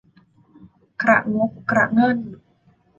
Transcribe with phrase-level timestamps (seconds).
[1.01, 2.17] กระงกกระเงิ่น